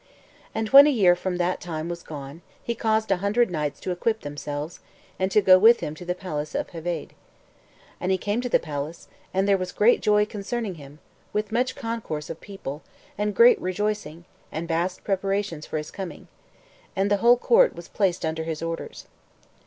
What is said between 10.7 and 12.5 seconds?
him, with much concourse of